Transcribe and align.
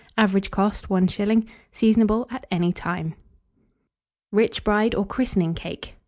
Average 0.17 0.49
cost, 0.49 0.89
1s. 0.89 1.45
Seasonable 1.71 2.25
at 2.31 2.47
any 2.49 2.73
time. 2.73 3.13
RICH 4.31 4.63
BRIDE 4.63 4.95
OR 4.95 5.05
CHRISTENING 5.05 5.53
CAKE. 5.53 5.93